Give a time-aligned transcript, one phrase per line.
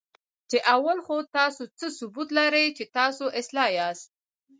[0.49, 4.09] چې اول خو تاسو څه ثبوت لرئ، چې تاسو اصلاح یاست؟